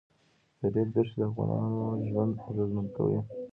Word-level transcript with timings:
د 0.59 0.61
ریګ 0.73 0.89
دښتې 0.95 1.17
د 1.19 1.21
افغانانو 1.29 1.81
ژوند 2.09 2.33
اغېزمن 2.49 2.85
کوي. 2.95 3.19